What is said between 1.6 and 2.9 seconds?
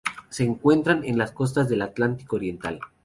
del atlántico oriental.